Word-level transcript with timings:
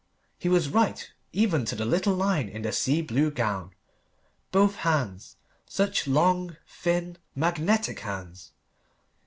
He 0.39 0.49
was 0.49 0.67
right, 0.69 1.07
even 1.31 1.63
to 1.65 1.75
the 1.75 1.85
little 1.85 2.15
line 2.15 2.49
in 2.49 2.63
the 2.63 2.71
sea 2.71 3.03
blue 3.03 3.29
gown. 3.29 3.75
Both 4.51 4.77
hands; 4.77 5.37
such 5.67 6.07
long, 6.07 6.57
thin, 6.67 7.19
magnetic 7.35 7.99
hands. 7.99 8.53